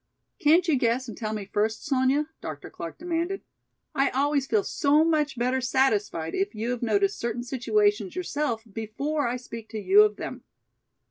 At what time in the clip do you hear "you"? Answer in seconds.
0.67-0.77, 6.55-6.71, 9.79-10.01